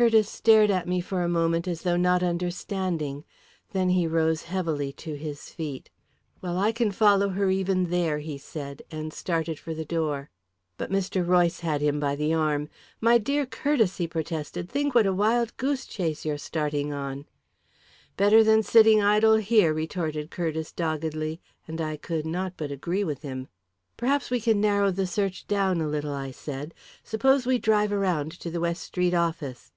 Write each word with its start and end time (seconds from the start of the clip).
Curtiss 0.00 0.30
stared 0.30 0.70
at 0.70 0.88
me 0.88 1.02
for 1.02 1.22
a 1.22 1.28
moment 1.28 1.68
as 1.68 1.82
though 1.82 1.98
not 1.98 2.22
understanding; 2.22 3.22
then 3.72 3.90
he 3.90 4.06
rose 4.06 4.44
heavily 4.44 4.94
to 4.94 5.12
his 5.14 5.50
feet. 5.50 5.90
"Well, 6.40 6.56
I 6.56 6.72
can 6.72 6.90
follow 6.90 7.28
her 7.28 7.50
even 7.50 7.90
there," 7.90 8.20
he 8.20 8.38
said, 8.38 8.80
and 8.90 9.12
started 9.12 9.58
for 9.58 9.74
the 9.74 9.84
door. 9.84 10.30
But 10.78 10.90
Mr. 10.90 11.26
Royce 11.26 11.60
had 11.60 11.82
him 11.82 12.00
by 12.00 12.16
the 12.16 12.32
arm. 12.32 12.70
"My 13.02 13.18
dear 13.18 13.44
Curtiss!" 13.44 13.98
he 13.98 14.08
protested. 14.08 14.70
"Think 14.70 14.94
what 14.94 15.04
a 15.04 15.12
wild 15.12 15.54
goose 15.58 15.84
chase 15.84 16.24
you're 16.24 16.38
starting 16.38 16.94
on!" 16.94 17.26
"Better 18.16 18.42
than 18.42 18.62
sitting 18.62 19.02
idle 19.02 19.36
here," 19.36 19.74
retorted 19.74 20.30
Curtiss 20.30 20.72
doggedly; 20.72 21.42
and 21.68 21.78
I 21.78 21.98
could 21.98 22.24
not 22.24 22.54
but 22.56 22.72
agree 22.72 23.04
with 23.04 23.20
him. 23.20 23.48
"Perhaps 23.98 24.30
we 24.30 24.40
can 24.40 24.62
narrow 24.62 24.90
the 24.90 25.06
search 25.06 25.46
down 25.46 25.78
a 25.82 25.86
little," 25.86 26.14
I 26.14 26.30
said. 26.30 26.72
"Suppose 27.04 27.44
we 27.44 27.58
drive 27.58 27.92
around 27.92 28.32
to 28.40 28.50
the 28.50 28.60
West 28.60 28.82
Street 28.82 29.12
office." 29.12 29.72